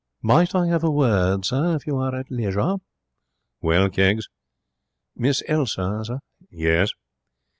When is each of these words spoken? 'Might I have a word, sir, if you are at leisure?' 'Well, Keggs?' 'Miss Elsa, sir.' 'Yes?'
'Might 0.23 0.55
I 0.55 0.65
have 0.65 0.83
a 0.83 0.89
word, 0.89 1.45
sir, 1.45 1.75
if 1.75 1.85
you 1.85 1.95
are 1.97 2.15
at 2.15 2.31
leisure?' 2.31 2.77
'Well, 3.61 3.87
Keggs?' 3.91 4.29
'Miss 5.15 5.43
Elsa, 5.47 6.01
sir.' 6.03 6.19
'Yes?' 6.49 6.89